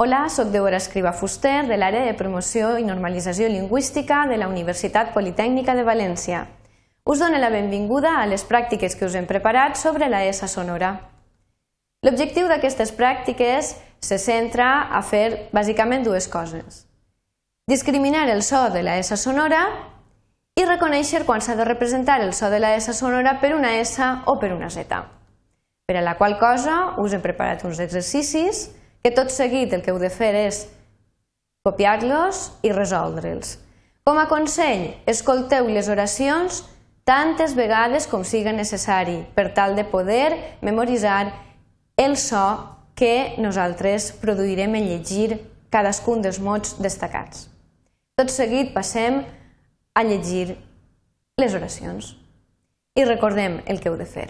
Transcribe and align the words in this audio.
Hola, 0.00 0.28
sóc 0.28 0.52
Deborah 0.52 0.76
Escriba 0.76 1.10
Fuster, 1.10 1.64
de 1.66 1.74
l'àrea 1.74 2.04
de 2.06 2.14
promoció 2.14 2.76
i 2.78 2.84
normalització 2.86 3.48
lingüística 3.50 4.20
de 4.30 4.36
la 4.38 4.46
Universitat 4.46 5.08
Politècnica 5.10 5.74
de 5.74 5.82
València. 5.82 6.44
Us 7.02 7.18
dono 7.18 7.40
la 7.42 7.48
benvinguda 7.50 8.12
a 8.20 8.28
les 8.30 8.44
pràctiques 8.46 8.94
que 8.94 9.08
us 9.08 9.16
hem 9.18 9.26
preparat 9.26 9.74
sobre 9.74 10.06
la 10.06 10.22
ESA 10.22 10.46
sonora. 10.46 10.92
L'objectiu 12.06 12.46
d'aquestes 12.46 12.94
pràctiques 12.94 13.72
se 13.98 14.20
centra 14.22 14.86
a 14.86 15.02
fer 15.02 15.50
bàsicament 15.50 16.06
dues 16.06 16.30
coses. 16.30 16.84
Discriminar 17.66 18.28
el 18.30 18.46
so 18.46 18.68
de 18.70 18.86
la 18.86 19.00
ESA 19.02 19.18
sonora 19.18 19.66
i 20.54 20.62
reconèixer 20.62 21.26
quan 21.26 21.42
s'ha 21.42 21.58
de 21.58 21.66
representar 21.66 22.20
el 22.22 22.36
so 22.38 22.54
de 22.54 22.62
la 22.62 22.76
ESA 22.78 22.94
sonora 22.94 23.40
per 23.42 23.56
una 23.58 23.74
S 23.82 23.98
o 23.98 24.38
per 24.38 24.54
una 24.54 24.70
Z. 24.70 25.02
Per 25.90 25.98
a 25.98 26.06
la 26.06 26.14
qual 26.14 26.38
cosa 26.38 27.00
us 27.02 27.18
hem 27.18 27.30
preparat 27.32 27.66
uns 27.66 27.82
exercicis 27.82 28.68
que 29.08 29.16
tot 29.16 29.30
seguit 29.32 29.72
el 29.72 29.80
que 29.80 29.88
heu 29.88 29.96
de 29.96 30.10
fer 30.12 30.34
és 30.36 30.66
copiar-los 31.64 32.42
i 32.60 32.74
resoldre'ls. 32.74 33.54
Com 34.04 34.20
a 34.20 34.26
consell, 34.28 34.82
escolteu 35.08 35.70
les 35.72 35.88
oracions 35.88 36.60
tantes 37.08 37.54
vegades 37.56 38.04
com 38.10 38.20
siga 38.20 38.52
necessari 38.52 39.22
per 39.32 39.46
tal 39.56 39.72
de 39.78 39.86
poder 39.88 40.58
memoritzar 40.60 41.32
el 41.96 42.18
so 42.20 42.44
que 42.92 43.40
nosaltres 43.40 44.10
produirem 44.20 44.76
en 44.76 44.90
llegir 44.90 45.40
cadascun 45.72 46.20
dels 46.20 46.42
mots 46.44 46.76
destacats. 46.76 47.48
Tot 48.12 48.28
seguit 48.28 48.76
passem 48.76 49.22
a 49.96 50.04
llegir 50.04 50.58
les 51.40 51.56
oracions. 51.56 52.12
I 52.92 53.08
recordem 53.08 53.62
el 53.64 53.80
que 53.80 53.88
heu 53.88 53.96
de 53.96 54.04
fer. 54.04 54.28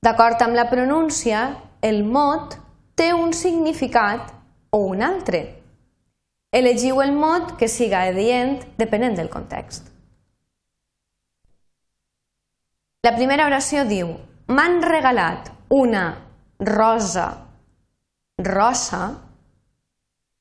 D'acord 0.00 0.40
amb 0.40 0.56
la 0.56 0.70
pronúncia, 0.72 1.50
el 1.84 2.06
mot 2.08 2.63
té 2.94 3.12
un 3.14 3.32
significat 3.32 4.32
o 4.70 4.84
un 4.90 5.02
altre. 5.02 5.42
Elegiu 6.54 7.00
el 7.02 7.12
mot 7.12 7.56
que 7.58 7.68
siga 7.68 8.04
adient 8.08 8.62
depenent 8.78 9.16
del 9.18 9.30
context. 9.30 9.90
La 13.04 13.14
primera 13.16 13.46
oració 13.50 13.84
diu 13.84 14.14
M'han 14.48 14.82
regalat 14.84 15.50
una 15.72 16.04
rosa 16.60 17.26
rosa 18.38 19.06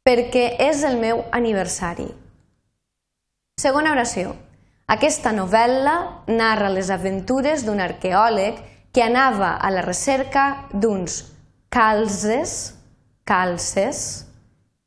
perquè 0.03 0.57
és 0.59 0.83
el 0.83 0.97
meu 0.99 1.23
aniversari. 1.31 2.07
Segona 3.59 3.93
oració. 3.93 4.33
Aquesta 4.91 5.31
novel·la 5.31 6.25
narra 6.27 6.69
les 6.69 6.89
aventures 6.91 7.63
d'un 7.63 7.79
arqueòleg 7.79 8.59
que 8.93 9.03
anava 9.05 9.55
a 9.55 9.71
la 9.71 9.81
recerca 9.85 10.67
d'uns 10.73 11.32
calzes, 11.73 12.75
calces, 13.25 14.27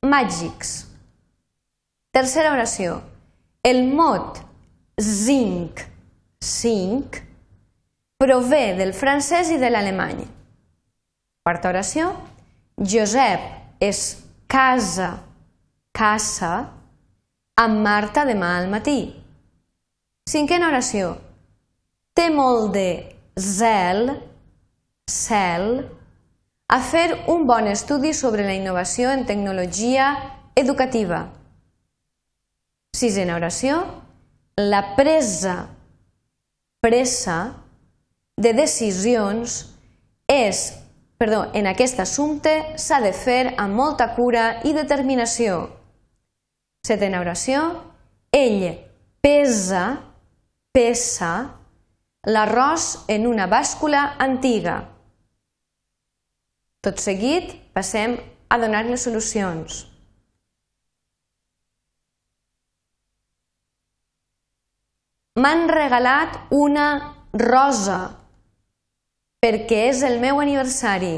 màgics. 0.06 0.84
Tercera 2.14 2.52
oració. 2.54 3.00
El 3.66 3.82
mot 3.90 4.38
zinc, 5.02 5.82
zinc, 6.38 7.18
prové 8.22 8.76
del 8.78 8.94
francès 8.94 9.50
i 9.50 9.58
de 9.58 9.72
l'alemany. 9.72 10.22
Quarta 11.42 11.74
oració. 11.74 12.12
Josep 12.78 13.82
és 13.82 14.04
casa, 14.46 15.10
casa, 15.90 16.54
amb 17.58 17.82
Marta 17.82 18.22
demà 18.28 18.54
al 18.60 18.70
matí. 18.70 19.00
Cinquena 20.30 20.70
oració. 20.70 21.16
Té 22.14 22.30
molt 22.30 22.72
de 22.78 22.88
zel, 23.34 24.10
cel, 25.10 25.80
a 26.68 26.80
fer 26.80 27.24
un 27.30 27.46
bon 27.46 27.68
estudi 27.70 28.12
sobre 28.12 28.44
la 28.44 28.54
innovació 28.54 29.12
en 29.12 29.26
tecnologia 29.26 30.08
educativa. 30.54 31.28
Sisena 32.96 33.36
oració, 33.36 33.84
la 34.56 34.96
presa, 34.96 35.68
pressa 36.80 37.38
de 38.36 38.52
decisions 38.56 39.60
és, 40.26 40.72
perdó, 41.20 41.44
en 41.54 41.68
aquest 41.70 42.00
assumpte 42.02 42.54
s'ha 42.80 42.98
de 43.04 43.12
fer 43.12 43.54
amb 43.60 43.76
molta 43.76 44.08
cura 44.16 44.62
i 44.64 44.72
determinació. 44.74 45.68
Setena 46.86 47.20
oració, 47.20 47.62
ell 48.32 48.80
pesa, 49.22 50.00
pesa 50.72 51.32
l'arròs 52.26 53.06
en 53.12 53.26
una 53.26 53.46
bàscula 53.46 54.16
antiga. 54.18 54.95
Tot 56.86 57.02
seguit 57.02 57.50
passem 57.74 58.12
a 58.46 58.56
donar 58.62 58.84
les 58.86 59.02
solucions. 59.02 59.80
M'han 65.42 65.66
regalat 65.66 66.38
una 66.54 66.86
rosa 67.34 67.98
perquè 69.42 69.82
és 69.90 70.04
el 70.06 70.20
meu 70.22 70.38
aniversari. 70.38 71.16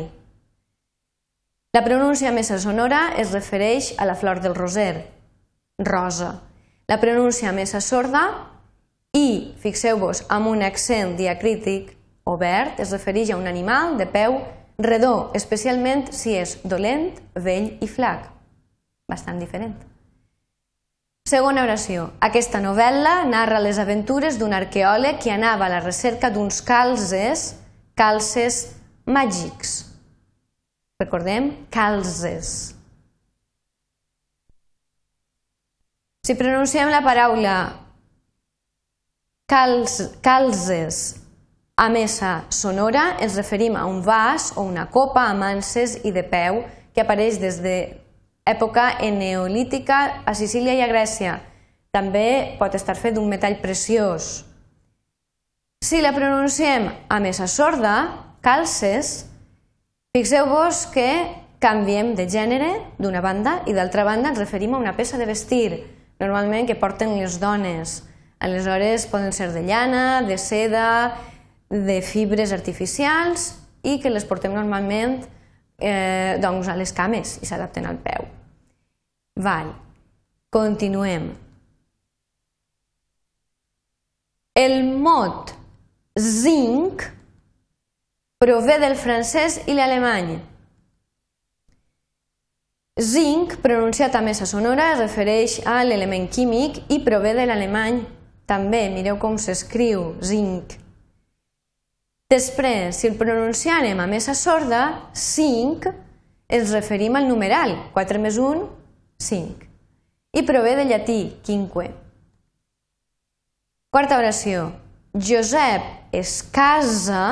La 1.76 1.84
pronúncia 1.84 2.32
més 2.32 2.48
sonora 2.64 3.02
es 3.20 3.36
refereix 3.36 3.92
a 4.00 4.08
la 4.08 4.16
flor 4.16 4.40
del 4.40 4.56
roser, 4.56 5.04
rosa. 5.84 6.32
La 6.88 6.96
pronúncia 6.96 7.52
més 7.52 7.76
sorda 7.84 8.24
i, 9.12 9.52
fixeu-vos, 9.60 10.24
amb 10.32 10.48
un 10.48 10.64
accent 10.64 11.12
diacrític 11.20 11.92
obert, 12.24 12.80
es 12.80 12.96
refereix 12.96 13.30
a 13.30 13.36
un 13.36 13.46
animal 13.46 13.98
de 14.00 14.08
peu 14.08 14.40
redó, 14.78 15.30
especialment 15.34 16.12
si 16.14 16.36
és 16.38 16.58
dolent, 16.62 17.10
vell 17.34 17.74
i 17.82 17.88
flac. 17.90 18.28
Bastant 19.10 19.40
diferent. 19.42 19.74
Segona 21.28 21.64
oració. 21.66 22.06
Aquesta 22.24 22.60
novel·la 22.62 23.24
narra 23.28 23.58
les 23.60 23.78
aventures 23.82 24.38
d'un 24.40 24.54
arqueòleg 24.56 25.18
que 25.20 25.34
anava 25.34 25.66
a 25.66 25.72
la 25.74 25.82
recerca 25.84 26.30
d'uns 26.32 26.62
calzes, 26.64 27.50
calces 27.98 28.62
màgics. 29.04 29.82
Recordem, 31.02 31.50
calzes. 31.74 32.54
Si 36.24 36.34
pronunciem 36.36 36.88
la 36.92 37.02
paraula 37.04 37.58
calz, 39.48 40.00
calzes 40.20 41.27
a 41.78 41.88
mesa 41.88 42.44
sonora 42.50 43.14
ens 43.22 43.36
referim 43.38 43.76
a 43.78 43.86
un 43.86 44.02
vas 44.02 44.50
o 44.56 44.64
una 44.66 44.88
copa 44.90 45.28
amb 45.30 45.46
anses 45.46 46.00
i 46.02 46.10
de 46.10 46.24
peu 46.26 46.64
que 46.90 47.04
apareix 47.04 47.38
des 47.38 47.60
de 47.62 47.76
època 48.42 48.98
neolítica 49.14 50.24
a 50.26 50.34
Sicília 50.34 50.74
i 50.74 50.82
a 50.82 50.88
Grècia. 50.90 51.36
També 51.94 52.58
pot 52.58 52.74
estar 52.74 52.96
fet 52.98 53.14
d'un 53.14 53.30
metall 53.30 53.60
preciós. 53.62 54.42
Si 55.78 56.02
la 56.02 56.10
pronunciem 56.16 56.90
a 57.08 57.20
mesa 57.22 57.46
sorda, 57.46 57.94
calces, 58.42 59.28
fixeu-vos 60.10 60.82
que 60.90 61.08
canviem 61.62 62.16
de 62.18 62.26
gènere 62.26 62.72
d'una 62.98 63.22
banda 63.22 63.60
i 63.70 63.76
d'altra 63.76 64.02
banda 64.02 64.34
ens 64.34 64.42
referim 64.42 64.74
a 64.74 64.82
una 64.82 64.96
peça 64.98 65.14
de 65.14 65.30
vestir, 65.30 65.84
normalment 66.18 66.66
que 66.66 66.74
porten 66.74 67.14
les 67.20 67.38
dones. 67.38 68.02
Aleshores 68.42 69.06
poden 69.06 69.30
ser 69.30 69.52
de 69.54 69.62
llana, 69.62 70.22
de 70.26 70.38
seda, 70.38 71.14
de 71.68 72.00
fibres 72.02 72.52
artificials 72.52 73.52
i 73.84 73.98
que 74.02 74.10
les 74.10 74.24
portem 74.28 74.54
normalment 74.56 75.20
eh, 75.78 76.38
doncs 76.42 76.68
a 76.68 76.76
les 76.78 76.92
cames 76.96 77.38
i 77.42 77.48
s'adapten 77.48 77.86
al 77.86 78.00
peu. 78.02 78.26
Val. 79.38 79.70
Continuem. 80.50 81.28
El 84.58 84.80
mot 84.98 85.52
zinc 86.18 87.04
prové 88.42 88.78
del 88.82 88.96
francès 88.98 89.60
i 89.68 89.76
l'alemany. 89.76 90.38
Zinc, 92.98 93.60
pronunciat 93.62 94.16
a 94.18 94.22
mesa 94.26 94.46
sonora, 94.46 94.88
es 94.96 94.98
refereix 95.04 95.60
a 95.66 95.84
l'element 95.86 96.26
químic 96.34 96.80
i 96.90 96.98
prové 97.06 97.36
de 97.36 97.44
l'alemany. 97.46 98.00
També, 98.50 98.88
mireu 98.90 99.20
com 99.22 99.36
s'escriu, 99.38 100.16
zinc. 100.24 100.74
Després, 102.28 102.98
si 102.98 103.08
el 103.08 103.16
pronunciàrem 103.16 104.00
a 104.02 104.06
mesa 104.06 104.34
sorda, 104.36 104.82
5, 105.16 105.94
ens 106.52 106.74
referim 106.76 107.16
al 107.16 107.24
numeral, 107.28 107.72
4 107.94 108.20
més 108.20 108.36
1, 108.36 108.66
5. 109.24 109.64
I 110.36 110.42
prové 110.44 110.74
del 110.76 110.92
llatí, 110.92 111.22
quinque. 111.46 111.88
Quarta 113.88 114.18
oració. 114.20 114.68
Josep 115.16 116.12
es 116.12 116.42
casa 116.52 117.22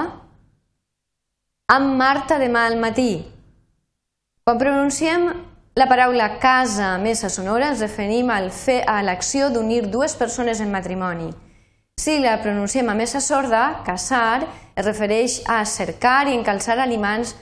amb 1.68 1.92
Marta 2.00 2.40
demà 2.40 2.64
al 2.64 2.80
matí. 2.80 3.20
Quan 4.48 4.56
pronunciem 4.56 5.28
la 5.76 5.90
paraula 5.90 6.38
casa 6.40 6.94
a 6.94 6.98
mesa 7.02 7.28
sonora 7.28 7.74
ens 7.74 7.84
referim 7.84 8.30
al 8.32 8.48
fer, 8.48 8.80
a 8.88 9.02
l'acció 9.04 9.50
d'unir 9.52 9.90
dues 9.92 10.16
persones 10.16 10.64
en 10.64 10.72
matrimoni. 10.72 11.28
Si 12.00 12.16
la 12.24 12.38
pronunciem 12.40 12.88
a 12.88 12.94
mesa 12.96 13.20
sorda, 13.20 13.82
casar, 13.84 14.46
es 14.76 14.84
refereix 14.84 15.40
a 15.48 15.62
cercar 15.64 16.28
i 16.28 16.36
encalçar 16.36 16.76
aliments, 16.78 17.34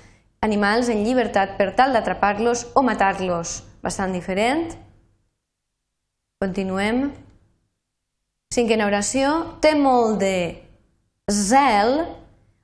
animals 0.44 0.88
en 0.92 1.02
llibertat 1.04 1.56
per 1.58 1.72
tal 1.74 1.92
d'atrapar-los 1.96 2.68
o 2.78 2.82
matar-los, 2.86 3.62
bastant 3.82 4.14
diferent. 4.14 4.76
Continuem. 6.40 7.08
Cinquena 8.54 8.86
oració. 8.86 9.58
Té 9.60 9.74
molt 9.74 10.20
de 10.22 10.36
zel 11.30 12.04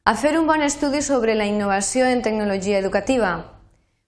a 0.05 0.15
fer 0.15 0.37
un 0.39 0.47
bon 0.47 0.63
estudi 0.63 1.03
sobre 1.03 1.35
la 1.35 1.49
innovació 1.49 2.07
en 2.07 2.23
tecnologia 2.23 2.79
educativa. 2.79 3.33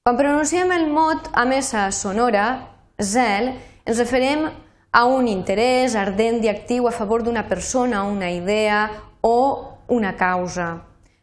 Quan 0.02 0.18
pronunciem 0.18 0.70
el 0.74 0.88
mot 0.90 1.30
amesa 1.32 1.88
sonora, 1.94 2.68
zel, 2.98 3.54
ens 3.86 3.98
referim 3.98 4.46
a 4.92 5.04
un 5.08 5.28
interès 5.30 5.96
ardent 5.96 6.42
i 6.44 6.50
actiu 6.52 6.86
a 6.86 6.94
favor 6.94 7.22
d'una 7.24 7.46
persona, 7.48 8.04
una 8.04 8.30
idea 8.30 8.90
o 9.22 9.71
una 9.92 10.14
causa. 10.16 10.68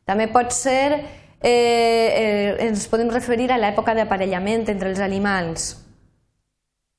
També 0.06 0.30
pot 0.31 0.54
ser, 0.56 1.01
eh, 1.42 1.50
eh, 1.50 2.56
ens 2.68 2.88
podem 2.88 3.10
referir 3.13 3.50
a 3.51 3.57
l'època 3.57 3.95
d'aparellament 3.98 4.69
entre 4.69 4.89
els 4.89 5.01
animals. 5.04 5.75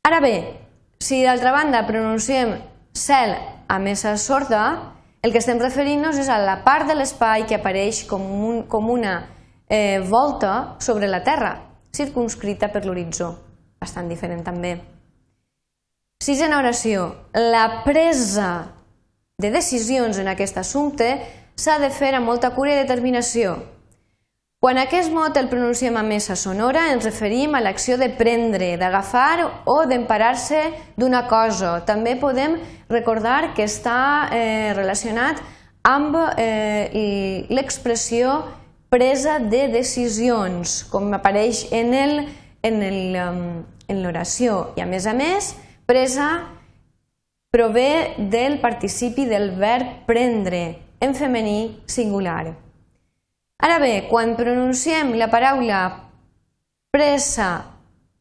Ara 0.06 0.20
bé, 0.20 0.36
si 0.98 1.22
d'altra 1.22 1.52
banda 1.52 1.86
pronunciem 1.86 2.58
cel 2.92 3.36
a 3.68 3.78
mesa 3.78 4.16
sorda, 4.18 4.94
el 5.22 5.32
que 5.32 5.40
estem 5.42 5.58
referint-nos 5.60 6.18
és 6.18 6.28
a 6.32 6.38
la 6.40 6.62
part 6.64 6.88
de 6.88 6.96
l'espai 6.96 7.44
que 7.46 7.58
apareix 7.58 8.04
com, 8.08 8.22
un, 8.22 8.62
com 8.68 8.88
una 8.90 9.14
eh, 9.68 10.00
volta 10.00 10.76
sobre 10.80 11.08
la 11.08 11.22
Terra, 11.22 11.52
circunscrita 11.92 12.70
per 12.72 12.86
l'horitzó. 12.86 13.34
Bastant 13.80 14.08
diferent 14.08 14.42
també. 14.44 14.74
Sisena 16.20 16.58
oració. 16.60 17.06
La 17.32 17.82
presa 17.84 18.50
de 19.40 19.50
decisions 19.52 20.18
en 20.20 20.28
aquest 20.28 20.58
assumpte 20.60 21.14
s'ha 21.60 21.76
de 21.82 21.90
fer 21.92 22.14
amb 22.16 22.26
molta 22.26 22.50
cura 22.56 22.72
i 22.72 22.80
determinació. 22.80 23.58
Quan 24.60 24.76
aquest 24.80 25.12
mot 25.12 25.36
el 25.40 25.48
pronunciem 25.48 25.96
a 25.96 26.02
mesa 26.04 26.36
sonora, 26.36 26.90
ens 26.92 27.04
referim 27.04 27.54
a 27.54 27.62
l'acció 27.64 27.96
de 28.00 28.10
prendre, 28.12 28.74
d'agafar 28.80 29.64
o 29.64 29.78
d'emparar-se 29.88 30.60
d'una 31.00 31.22
cosa. 31.28 31.78
També 31.88 32.16
podem 32.20 32.58
recordar 32.90 33.54
que 33.56 33.64
està 33.64 34.28
eh, 34.32 34.72
relacionat 34.76 35.40
amb 35.88 36.16
eh, 36.36 37.46
l'expressió 37.48 38.42
presa 38.92 39.38
de 39.40 39.68
decisions, 39.72 40.82
com 40.92 41.08
apareix 41.16 41.68
en 41.72 41.94
l'oració. 44.02 44.74
I 44.76 44.84
a 44.84 44.86
més 44.90 45.06
a 45.08 45.16
més, 45.16 45.54
Presa 45.90 46.46
prové 47.50 48.14
del 48.16 48.60
participi 48.60 49.24
del 49.26 49.56
verb 49.58 50.04
prendre, 50.06 50.78
en 51.00 51.14
femení 51.14 51.80
singular. 51.86 52.54
Ara 53.60 53.78
bé, 53.80 54.06
quan 54.08 54.36
pronunciem 54.36 55.12
la 55.20 55.28
paraula 55.32 55.80
pressa, 56.92 57.66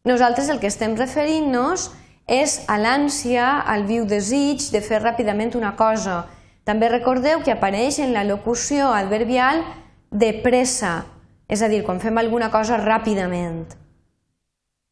nosaltres 0.03 0.49
el 0.49 0.59
que 0.59 0.67
estem 0.67 0.95
referint-nos 0.99 1.89
és 2.29 2.59
a 2.69 2.77
l'ànsia, 2.77 3.61
al 3.65 3.85
viu 3.89 4.05
desig 4.05 4.69
de 4.73 4.81
fer 4.85 5.01
ràpidament 5.01 5.55
una 5.57 5.75
cosa. 5.75 6.25
També 6.67 6.89
recordeu 6.89 7.41
que 7.43 7.53
apareix 7.55 7.99
en 8.03 8.13
la 8.13 8.25
locució 8.27 8.91
adverbial 8.93 9.63
de 10.11 10.33
pressa, 10.43 11.05
és 11.49 11.61
a 11.61 11.69
dir, 11.71 11.81
quan 11.83 11.99
fem 11.99 12.17
alguna 12.17 12.51
cosa 12.53 12.77
ràpidament. 12.77 13.65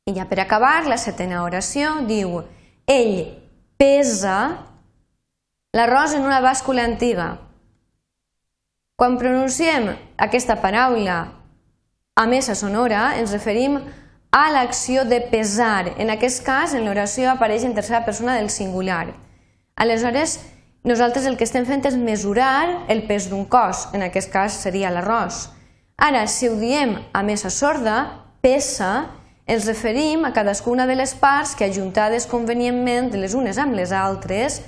I 0.07 0.15
ja 0.15 0.25
per 0.25 0.39
acabar, 0.39 0.87
la 0.87 0.97
setena 0.97 1.43
oració 1.43 1.99
diu 2.07 2.39
ell 2.87 3.17
pesa 3.77 4.37
l'arròs 5.75 6.15
en 6.15 6.23
una 6.25 6.39
bàscula 6.41 6.85
antiga. 6.87 7.35
Quan 8.97 9.13
pronunciem 9.21 9.91
aquesta 10.17 10.55
paraula 10.57 11.17
a 12.17 12.23
mesa 12.25 12.55
sonora, 12.57 13.11
ens 13.19 13.29
referim 13.29 13.75
a 14.33 14.39
l'acció 14.49 15.03
de 15.05 15.19
pesar. 15.21 15.91
En 16.01 16.09
aquest 16.09 16.41
cas, 16.41 16.73
en 16.73 16.81
l'oració 16.87 17.27
apareix 17.29 17.61
en 17.67 17.75
tercera 17.77 17.99
persona 18.07 18.39
del 18.39 18.49
singular. 18.49 19.11
Aleshores, 19.77 20.39
nosaltres 20.81 21.29
el 21.29 21.37
que 21.37 21.45
estem 21.45 21.69
fent 21.69 21.85
és 21.85 21.99
mesurar 22.01 22.87
el 22.89 23.03
pes 23.05 23.29
d'un 23.29 23.45
cos, 23.45 23.85
en 23.93 24.07
aquest 24.07 24.33
cas 24.33 24.57
seria 24.65 24.89
l'arròs. 24.89 25.43
Ara, 26.01 26.25
si 26.25 26.49
ho 26.49 26.57
diem 26.57 26.97
a 27.13 27.21
mesa 27.21 27.53
sorda, 27.53 27.99
pesa, 28.41 29.11
ens 29.45 29.69
referim 29.69 30.25
a 30.25 30.33
cadascuna 30.33 30.89
de 30.89 30.97
les 30.97 31.13
parts 31.13 31.53
que, 31.53 31.69
ajuntades 31.69 32.25
convenientment 32.25 33.13
les 33.13 33.37
unes 33.37 33.61
amb 33.61 33.77
les 33.77 33.93
altres, 33.93 34.63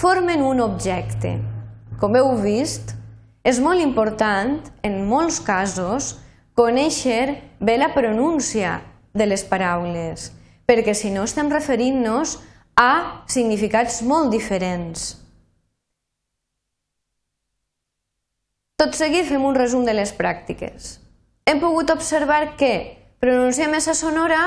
formen 0.00 0.40
un 0.40 0.64
objecte. 0.72 1.36
Com 2.00 2.16
heu 2.16 2.32
vist, 2.40 2.96
és 3.44 3.60
molt 3.60 3.82
important, 3.84 4.56
en 4.82 5.02
molts 5.04 5.38
casos, 5.44 6.14
conèixer 6.56 7.42
bé 7.60 7.76
la 7.76 7.92
pronúncia 7.92 8.78
de 9.12 9.26
les 9.28 9.44
paraules, 9.44 10.30
perquè 10.64 10.94
si 10.96 11.12
no 11.12 11.26
estem 11.28 11.52
referint-nos 11.52 12.38
a 12.80 13.24
significats 13.30 14.00
molt 14.02 14.32
diferents. 14.32 15.12
Tot 18.80 18.96
seguit 18.98 19.28
fem 19.28 19.44
un 19.44 19.54
resum 19.54 19.84
de 19.86 19.94
les 19.94 20.10
pràctiques. 20.16 20.98
Hem 21.46 21.60
pogut 21.60 21.92
observar 21.92 22.56
que 22.58 22.96
pronunciem 23.22 23.76
esa 23.76 23.94
sonora 23.94 24.40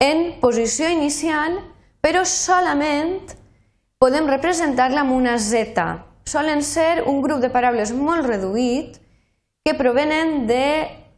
en 0.00 0.38
posició 0.40 0.88
inicial, 0.92 1.58
però 2.04 2.22
solament 2.28 3.32
podem 4.02 4.28
representar-la 4.30 5.02
amb 5.02 5.16
una 5.16 5.38
Z. 5.38 6.11
Solen 6.24 6.62
ser 6.62 7.02
un 7.06 7.20
grup 7.22 7.42
de 7.42 7.50
paraules 7.50 7.92
molt 7.92 8.26
reduït 8.26 8.98
que 9.64 9.74
provenen 9.78 10.46
de 10.46 10.64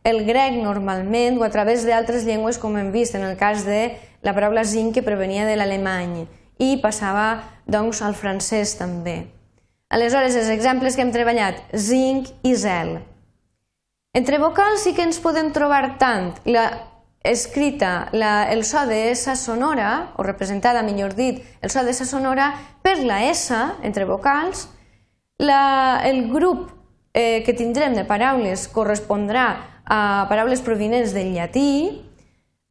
el 0.04 0.24
grec 0.28 0.56
normalment 0.60 1.38
o 1.40 1.44
a 1.44 1.50
través 1.52 1.84
d'altres 1.88 2.26
llengües 2.28 2.58
com 2.60 2.76
hem 2.76 2.90
vist 2.92 3.16
en 3.16 3.24
el 3.24 3.38
cas 3.40 3.64
de 3.64 3.96
la 4.24 4.34
paraula 4.36 4.64
zinc 4.64 4.94
que 4.96 5.04
provenia 5.04 5.46
de 5.48 5.56
l'alemany 5.56 6.24
i 6.60 6.76
passava 6.82 7.40
doncs 7.66 8.02
al 8.04 8.16
francès 8.16 8.76
també. 8.76 9.24
Aleshores, 9.88 10.36
els 10.36 10.50
exemples 10.52 10.96
que 10.96 11.04
hem 11.04 11.12
treballat, 11.12 11.60
zinc 11.76 12.28
i 12.42 12.54
zel. 12.56 12.98
Entre 14.14 14.38
vocals 14.38 14.84
sí 14.84 14.94
que 14.94 15.04
ens 15.04 15.20
podem 15.20 15.52
trobar 15.52 15.96
tant 15.98 16.34
la 16.44 16.66
escrita, 17.24 18.10
la, 18.12 18.50
el 18.52 18.64
so 18.68 18.84
de 18.86 19.10
S 19.10 19.32
sonora, 19.40 20.12
o 20.16 20.22
representada, 20.22 20.82
millor 20.84 21.16
dit, 21.16 21.40
el 21.62 21.72
so 21.72 21.82
de 21.82 21.90
S 21.96 22.04
sonora 22.06 22.52
per 22.82 22.98
la 23.02 23.24
S, 23.30 23.56
entre 23.82 24.04
vocals, 24.04 24.68
la, 25.38 26.00
el 26.04 26.28
grup 26.32 26.70
eh, 27.14 27.42
que 27.46 27.54
tindrem 27.54 27.94
de 27.94 28.04
paraules 28.04 28.66
correspondrà 28.68 29.46
a 29.84 30.26
paraules 30.30 30.62
provinents 30.64 31.12
del 31.14 31.34
llatí, 31.34 32.02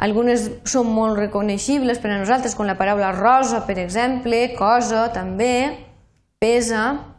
algunes 0.03 0.49
són 0.67 0.89
molt 0.91 1.19
reconeixibles 1.19 1.99
per 2.01 2.11
a 2.11 2.19
nosaltres, 2.19 2.55
com 2.57 2.67
la 2.67 2.77
paraula 2.79 3.13
rosa, 3.15 3.63
per 3.67 3.77
exemple, 3.79 4.49
cosa, 4.57 5.07
també, 5.13 5.77
pesa, 6.41 7.13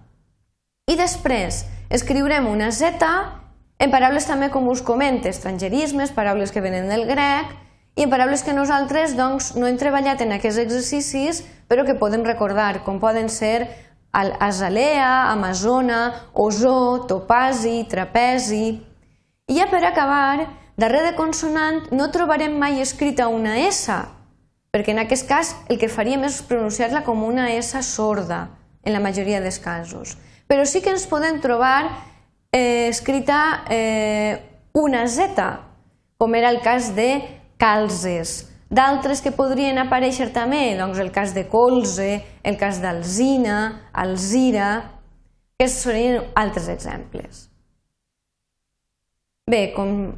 i 0.90 0.98
després 1.00 1.64
escriurem 1.88 2.48
una 2.50 2.68
Z 2.74 3.00
en 3.78 3.90
paraules 3.90 4.26
també, 4.28 4.50
com 4.52 4.66
us 4.70 4.82
comento, 4.84 5.28
estrangerismes, 5.28 6.12
paraules 6.14 6.52
que 6.52 6.62
venen 6.64 6.90
del 6.92 7.06
grec, 7.08 7.54
i 7.94 8.04
en 8.04 8.10
paraules 8.10 8.42
que 8.42 8.54
nosaltres 8.54 9.14
doncs, 9.18 9.52
no 9.58 9.68
hem 9.68 9.78
treballat 9.78 10.22
en 10.24 10.34
aquests 10.34 10.60
exercicis, 10.62 11.42
però 11.70 11.84
que 11.86 11.96
podem 11.98 12.24
recordar, 12.26 12.82
com 12.86 13.00
poden 13.02 13.30
ser 13.30 13.68
azalea, 14.14 15.30
amazona, 15.30 16.30
ozó, 16.32 17.06
topasi, 17.06 17.84
trapezi... 17.90 18.80
I 19.44 19.58
ja 19.58 19.66
per 19.68 19.82
acabar, 19.84 20.46
darrere 20.80 21.10
de 21.10 21.16
consonant 21.18 21.90
no 21.92 22.06
trobarem 22.08 22.54
mai 22.56 22.78
escrita 22.80 23.26
una 23.28 23.58
S, 23.66 23.92
perquè 24.72 24.94
en 24.94 25.02
aquest 25.02 25.28
cas 25.28 25.50
el 25.68 25.76
que 25.76 25.90
faríem 25.92 26.24
és 26.24 26.38
pronunciar-la 26.48 27.02
com 27.04 27.26
una 27.26 27.50
S 27.52 27.82
sorda, 27.84 28.46
en 28.84 28.92
la 28.92 29.02
majoria 29.04 29.42
dels 29.44 29.58
casos. 29.58 30.16
Però 30.48 30.64
sí 30.64 30.80
que 30.80 30.92
ens 30.92 31.06
podem 31.08 31.40
trobar 31.44 31.90
eh, 32.52 32.88
escrita 32.88 33.64
eh, 33.68 34.40
una 34.72 35.06
Z, 35.08 35.44
com 36.16 36.34
era 36.34 36.50
el 36.52 36.60
cas 36.64 36.94
de 36.96 37.20
calzes. 37.56 38.53
D'altres 38.74 39.20
que 39.22 39.30
podrien 39.34 39.78
aparèixer 39.78 40.32
també, 40.34 40.72
doncs 40.78 40.98
el 40.98 41.12
cas 41.14 41.34
de 41.36 41.44
colze, 41.46 42.08
el 42.42 42.56
cas 42.58 42.80
d'alzina, 42.82 43.58
alzira, 43.92 44.70
que 45.58 45.68
serien 45.70 46.24
altres 46.34 46.66
exemples. 46.72 47.44
Bé, 49.46 49.68
com, 49.76 50.14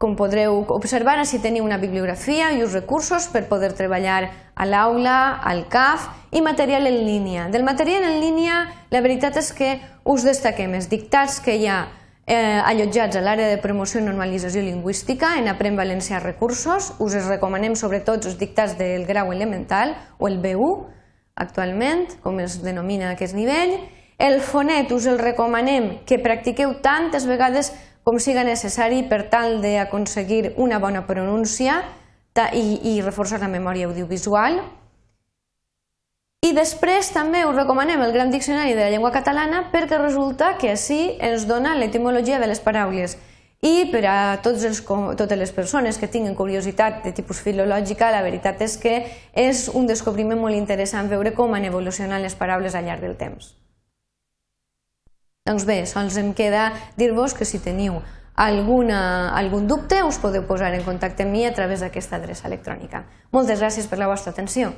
com 0.00 0.16
podreu 0.18 0.64
observar, 0.74 1.18
així 1.20 1.38
teniu 1.38 1.66
una 1.66 1.78
bibliografia 1.78 2.50
i 2.56 2.64
uns 2.64 2.74
recursos 2.74 3.28
per 3.30 3.44
poder 3.50 3.74
treballar 3.78 4.22
a 4.54 4.66
l'aula, 4.66 5.18
al 5.44 5.66
CAF 5.70 6.08
i 6.34 6.42
material 6.42 6.88
en 6.90 6.98
línia. 7.06 7.48
Del 7.52 7.62
material 7.62 8.08
en 8.08 8.18
línia, 8.24 8.64
la 8.90 9.04
veritat 9.04 9.38
és 9.38 9.52
que 9.54 9.76
us 10.02 10.26
destaquem 10.26 10.74
els 10.74 10.90
dictats 10.90 11.38
que 11.44 11.54
hi 11.60 11.68
ha 11.68 11.84
eh, 12.26 12.60
allotjats 12.64 13.16
a 13.16 13.22
l'àrea 13.24 13.48
de 13.52 13.60
promoció 13.62 14.00
i 14.00 14.04
normalització 14.04 14.62
lingüística 14.64 15.34
en 15.38 15.48
Aprèn 15.52 15.76
Valencià 15.76 16.20
Recursos. 16.22 16.92
Us 16.98 17.16
els 17.18 17.28
recomanem 17.28 17.76
sobretot 17.76 18.26
els 18.26 18.38
dictats 18.40 18.76
del 18.78 19.06
grau 19.06 19.32
elemental 19.32 19.94
o 20.18 20.28
el 20.28 20.40
B1 20.42 20.86
actualment, 21.34 22.06
com 22.22 22.38
es 22.40 22.60
denomina 22.62 23.10
aquest 23.12 23.34
nivell. 23.34 23.76
El 24.18 24.40
fonet 24.40 24.92
us 24.94 25.08
el 25.10 25.18
recomanem 25.18 26.04
que 26.06 26.20
practiqueu 26.22 26.76
tantes 26.82 27.26
vegades 27.26 27.72
com 28.04 28.20
siga 28.20 28.44
necessari 28.44 29.02
per 29.08 29.24
tal 29.32 29.60
d'aconseguir 29.64 30.54
una 30.60 30.78
bona 30.78 31.06
pronúncia, 31.08 31.82
i, 32.52 32.96
i 32.96 33.02
reforçar 33.02 33.38
la 33.40 33.48
memòria 33.48 33.86
audiovisual. 33.86 34.58
I 36.44 36.50
després 36.52 37.08
també 37.08 37.46
us 37.48 37.54
recomanem 37.56 38.02
el 38.04 38.12
Gran 38.12 38.28
Diccionari 38.30 38.74
de 38.74 38.82
la 38.82 38.90
Llengua 38.92 39.14
Catalana 39.14 39.62
perquè 39.72 39.96
resulta 39.96 40.58
que 40.60 40.74
així 40.74 41.14
ens 41.16 41.46
dona 41.48 41.72
l'etimologia 41.78 42.36
de 42.42 42.50
les 42.50 42.60
paraules. 42.60 43.14
I 43.64 43.86
per 43.88 44.02
a 44.04 44.16
tots 44.44 44.66
els, 44.68 44.82
totes 44.84 45.40
les 45.40 45.54
persones 45.56 45.96
que 45.96 46.10
tinguin 46.12 46.36
curiositat 46.36 47.00
de 47.06 47.14
tipus 47.16 47.40
filològica, 47.40 48.10
la 48.12 48.20
veritat 48.20 48.60
és 48.60 48.76
que 48.76 48.94
és 49.32 49.70
un 49.72 49.88
descobriment 49.88 50.36
molt 50.36 50.58
interessant 50.58 51.08
veure 51.08 51.32
com 51.32 51.56
han 51.56 51.64
evolucionat 51.64 52.20
les 52.20 52.36
paraules 52.36 52.76
al 52.76 52.84
llarg 52.84 53.00
del 53.00 53.16
temps. 53.16 53.54
Doncs 55.48 55.64
bé, 55.64 55.80
sols 55.88 56.18
em 56.20 56.34
queda 56.36 56.74
dir-vos 57.00 57.32
que 57.32 57.48
si 57.48 57.62
teniu 57.64 58.02
alguna, 58.36 59.30
algun 59.32 59.64
dubte 59.64 60.02
us 60.04 60.20
podeu 60.20 60.44
posar 60.44 60.74
en 60.76 60.84
contacte 60.84 61.24
amb 61.24 61.32
mi 61.32 61.46
a 61.48 61.56
través 61.56 61.80
d'aquesta 61.80 62.20
adreça 62.20 62.50
electrònica. 62.52 63.06
Moltes 63.32 63.64
gràcies 63.64 63.88
per 63.88 63.96
la 63.96 64.12
vostra 64.12 64.36
atenció. 64.36 64.74